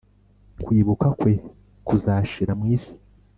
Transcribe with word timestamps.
kwibukwa 0.63 1.07
kwe 1.19 1.33
kuzashira 1.87 2.51
mu 2.59 2.65
isi, 2.75 2.93